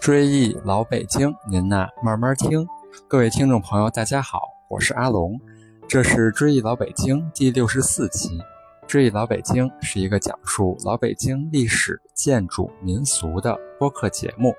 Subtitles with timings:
[0.00, 2.66] 追忆老北京，您呐慢慢听。
[3.06, 5.40] 各位听众朋友，大家好，我是阿龙，
[5.88, 8.40] 这是追忆老北京第六十四期。
[8.86, 14.54] 追忆老北京是一个讲述老北京历史、建筑、民俗的播客节目，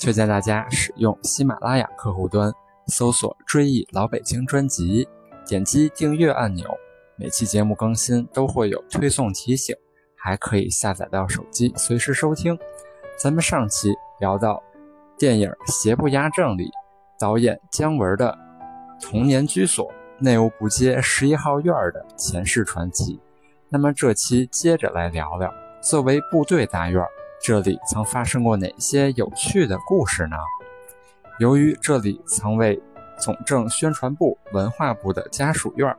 [0.00, 2.52] 推荐大家使用喜马拉雅客户端
[2.86, 5.08] 搜索“追忆老北京”专辑，
[5.46, 6.68] 点击订阅按钮，
[7.16, 9.74] 每期节目更新都会有推送提醒，
[10.16, 12.56] 还可以下载到手机随时收听。
[13.18, 14.62] 咱们上期聊到
[15.16, 16.70] 电影《邪不压正》里
[17.20, 18.36] 导演姜文的
[19.00, 23.20] 童年居所内务部街十一号院的前世传奇。
[23.68, 27.00] 那么这期接着来聊聊，作为部队大院，
[27.40, 30.36] 这里曾发生过哪些有趣的故事呢？
[31.38, 32.80] 由于这里曾为
[33.16, 35.96] 总政宣传部、文化部的家属院，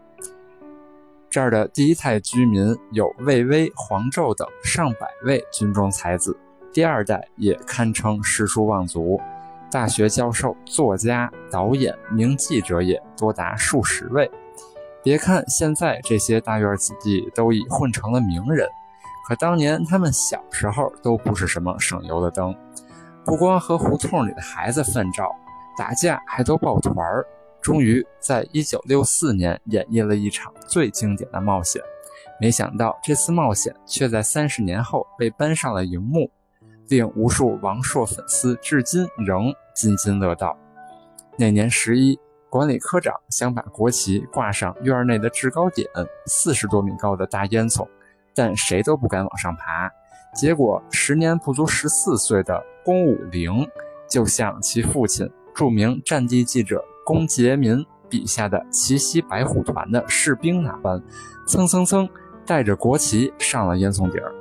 [1.29, 6.37] 这儿的第一代居民有魏巍、黄胄等上百位军中才子。
[6.75, 9.17] 第二代也堪称诗书望族，
[9.71, 14.29] 大学教授、作家、导演、名记者也多达数十位。
[15.01, 18.67] 别看现在这些大院子弟都已混成了名人，
[19.25, 22.53] 可当年他们小时候都不是什么省油的灯，
[23.23, 25.25] 不光和胡同里的孩子奋战、
[25.77, 27.25] 打架，还都抱团儿。
[27.61, 31.81] 终于在一九六四年演绎了一场最经典的冒险，
[32.37, 36.29] 没想到这次冒险却在三十年后被搬上了荧幕。
[36.87, 40.57] 令无数王朔粉丝至今仍津津乐道。
[41.37, 42.17] 那年十一，
[42.49, 45.87] 管理科长想把国旗挂上院内的制高点——
[46.27, 47.87] 四十多米高的大烟囱，
[48.33, 49.91] 但谁都不敢往上爬。
[50.33, 53.67] 结果，时年不足十四岁的龚武龄，
[54.09, 61.01] 就像其父亲著名战地记者龚杰民笔下的奇袭白虎团的士兵那般，
[61.47, 62.07] 蹭蹭蹭
[62.45, 64.33] 带着国旗上了烟囱顶儿。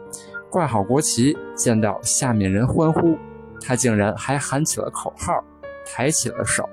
[0.54, 3.18] 挂好国旗，见到下面人欢呼，
[3.60, 5.42] 他竟然还喊起了口号，
[5.84, 6.64] 抬起了手。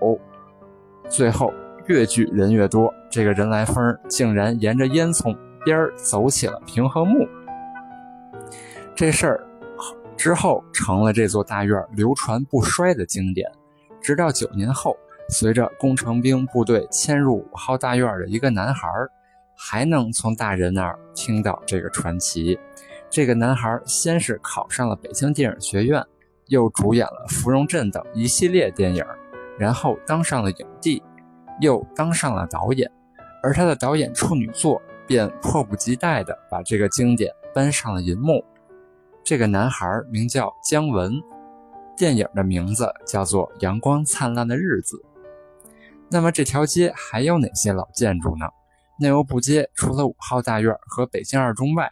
[1.09, 1.51] 最后
[1.87, 5.35] 越聚人越多，这个人来疯竟然沿着烟囱
[5.65, 7.27] 边儿走起了平衡木。
[8.93, 9.47] 这事儿
[10.15, 13.51] 之后成了这座大院流传不衰的经典。
[13.99, 14.95] 直到九年后，
[15.29, 18.87] 随着工程兵部队迁入五号大院的一个男孩，
[19.57, 22.59] 还能从大人那儿听到这个传奇。
[23.11, 26.01] 这个男孩先是考上了北京电影学院，
[26.47, 29.05] 又主演了《芙蓉镇》等一系列电影，
[29.59, 31.03] 然后当上了影帝，
[31.59, 32.89] 又当上了导演，
[33.43, 38.41] 而他的导演处女作便迫不及待地把这个经典搬上了银幕。
[39.25, 41.21] 这个男孩名叫姜文，
[41.97, 44.95] 电影的名字叫做《阳光灿烂的日子》。
[46.09, 48.45] 那么这条街还有哪些老建筑呢？
[49.01, 51.89] 内务部街除了五号大院和北京二中外，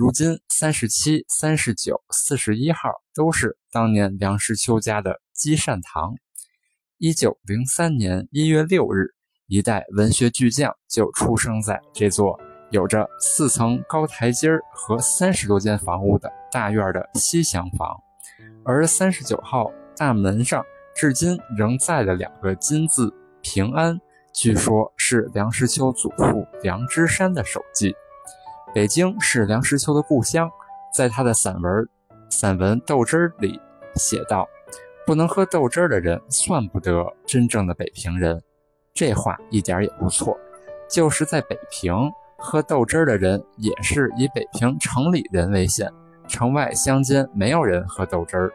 [0.00, 6.14] 如今，三十七、三十九、四十一号都是当年梁实秋家的积善堂。
[6.96, 9.08] 一九零三年一月六日，
[9.46, 12.40] 一代文学巨匠就出生在这座
[12.70, 17.94] 有着四层高台阶和三十多间房屋的大院的西厢房。
[18.64, 23.12] 而三十九号大门上至今仍在的两个金字
[23.44, 24.00] “平安”，
[24.34, 27.94] 据说是梁实秋祖父梁之山的手迹。
[28.72, 30.48] 北京是梁实秋的故乡，
[30.94, 31.62] 在他的散文
[32.30, 33.60] 《散文豆汁儿》里
[33.96, 34.48] 写道
[35.04, 38.40] ：“不能喝豆汁儿的人，算不得真正的北平人。”
[38.94, 40.38] 这话一点也不错。
[40.88, 41.92] 就是在北平
[42.38, 45.90] 喝豆汁儿的人，也是以北平城里人为限，
[46.28, 48.52] 城外乡间没有人喝豆汁儿。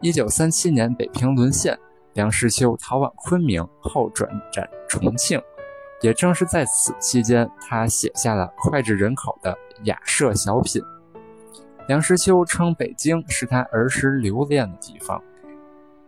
[0.00, 1.78] 一九三七年北平沦陷，
[2.14, 5.40] 梁实秋逃往昆明后转战重庆。
[6.02, 10.82] 也正是在此期间，他写下了脍炙人口的雅舍小品。
[11.88, 15.22] 梁实秋称北京是他儿时留恋的地方，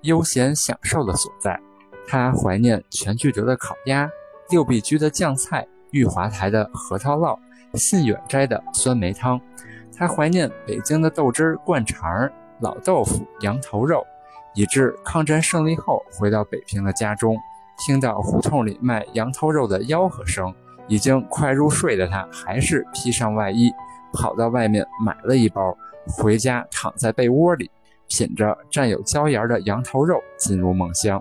[0.03, 1.59] 悠闲享受的所在。
[2.06, 4.10] 他怀念全聚德的烤鸭、
[4.50, 7.38] 六必居的酱菜、玉华台的核桃烙、
[7.75, 9.41] 信远斋的酸梅汤。
[9.97, 12.28] 他怀念北京的豆汁、灌肠、
[12.60, 14.04] 老豆腐、羊头肉，
[14.54, 17.36] 以致抗战胜利后回到北平的家中。
[17.78, 20.53] 听到胡同里卖羊头肉的吆喝声，
[20.89, 23.71] 已经快入睡的他，还是披上外衣，
[24.13, 25.77] 跑到外面买了一包，
[26.07, 27.71] 回家躺在被窝里，
[28.09, 31.21] 品着蘸有椒盐的羊头肉，进入梦乡。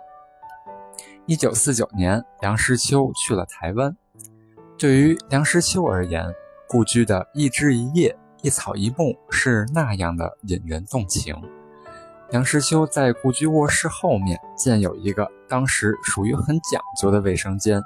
[1.26, 3.96] 一九四九年，梁实秋去了台湾。
[4.78, 6.26] 对于梁实秋而言，
[6.68, 11.36] 故居的一枝一叶、一草一木是那样的引人动情。
[12.30, 17.82] 梁实秋在故居卧室后面建有一个当时属于很讲究的卫生间，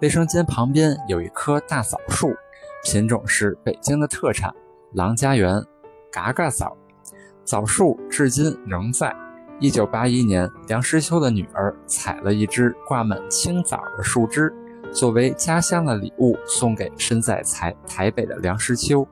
[0.00, 2.32] 卫生间旁边有一棵大枣树，
[2.84, 4.54] 品种是北京的特产——
[4.94, 5.60] 郎家园
[6.12, 6.76] 嘎嘎枣。
[7.44, 9.12] 枣树至今仍在，
[9.58, 14.54] 一九八一年，梁实秋的女儿采了一只挂满青枣的树枝，
[14.92, 19.04] 作为家乡的礼物送给身在台台北的梁实秋，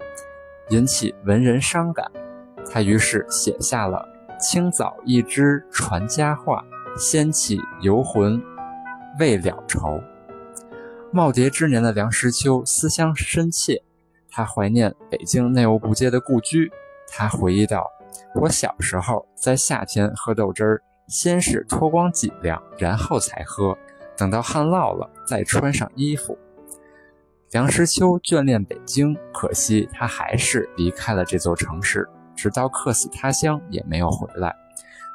[0.69, 2.07] 引起文人伤感。
[2.73, 4.07] 他于是写下了
[4.41, 6.65] “清早一枝传佳话，
[6.97, 8.43] 掀起游魂
[9.19, 10.01] 未了愁”。
[11.13, 13.83] 耄耋之年的梁实秋思乡深切，
[14.31, 16.71] 他怀念北京内务部街的故居。
[17.09, 17.85] 他回忆道。
[18.35, 23.77] 我小时候在夏天喝豆汁儿，先是脱光脊梁，然后才喝，
[24.17, 26.37] 等到汗落了再穿上衣服。
[27.53, 32.09] 梁实秋眷恋北京，可惜他还是离开了这座城市，
[32.41, 34.57] 直到客死他乡也没有回来。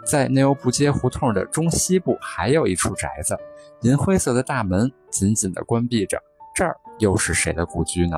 [0.06, 3.36] 在内务部街胡同的中西部还有一处宅子，
[3.82, 6.22] 银灰色的大门紧紧地关闭着，
[6.54, 8.16] 这儿又是谁的故居呢？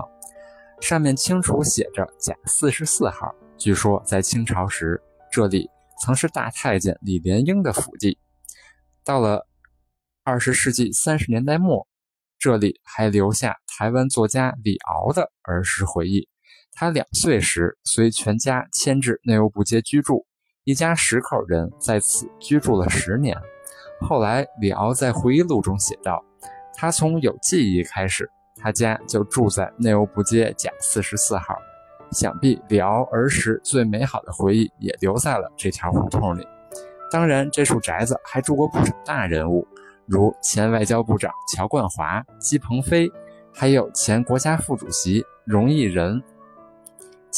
[0.81, 3.33] 上面清楚写着甲四十四号。
[3.57, 5.01] 据说在清朝时，
[5.31, 5.69] 这里
[6.01, 8.19] 曾是大太监李莲英的府邸。
[9.05, 9.47] 到了
[10.25, 11.87] 二十世纪三十年代末，
[12.37, 16.27] 这里还留下台湾作家李敖的儿时回忆。
[16.79, 20.23] 他两岁时随全家迁至内务部街居住，
[20.63, 23.35] 一家十口人在此居住了十年。
[23.99, 26.23] 后来，李敖在回忆录中写道
[26.77, 28.29] ：“他从有记忆开始，
[28.61, 31.57] 他家就住在内务部街甲四十四号。”
[32.13, 36.47] 想必李敖儿时最美好的回忆也留在了这条胡同里。
[37.09, 39.67] 当然，这处宅子还住过不少大人物，
[40.05, 43.11] 如前外交部长乔冠华、姬鹏飞，
[43.51, 46.21] 还有前国家副主席荣毅仁。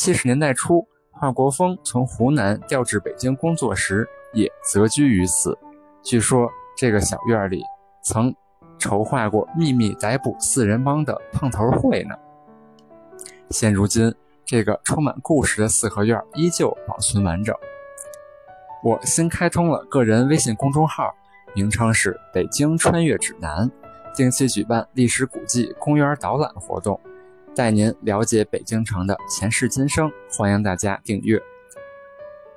[0.02, 5.58] 七十年代初，华国锋从湖南调至北京工作时，也择居于此。
[6.02, 7.62] 据说这个小院里
[8.02, 8.34] 曾
[8.78, 12.16] 筹划过秘密逮捕四人帮的碰头会呢。
[13.50, 14.16] 现如今。
[14.46, 17.54] 这个充满故事的四合院依旧保存完整。
[18.84, 21.14] 我新开通了个人微信公众号，
[21.54, 23.70] 名称是“北京穿越指南”，
[24.16, 27.00] 定期举办历史古迹、公园导览活动，
[27.56, 30.12] 带您了解北京城的前世今生。
[30.32, 31.40] 欢迎大家订阅，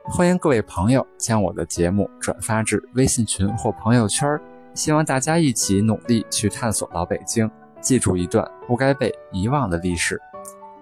[0.04, 4.38] 欢迎各位朋友将我的节目转发至微信群或朋友圈，
[4.74, 7.50] 希望大家一起努力去探索老北京，
[7.80, 10.20] 记住一段不该被遗忘的历史。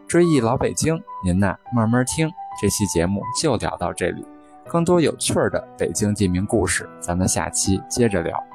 [0.06, 2.28] 追忆老北京，您呐慢慢听。
[2.60, 4.26] 这期节目就聊到这里，
[4.66, 8.49] 更多有趣的北京地名故事，咱们下期接着聊。